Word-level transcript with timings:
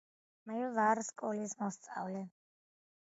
მე 0.53 0.61
ვარ 0.77 1.01
სკოლის 1.09 1.53
მოსწავლე 1.63 2.25